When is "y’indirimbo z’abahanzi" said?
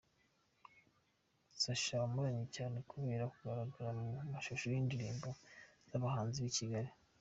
4.69-6.37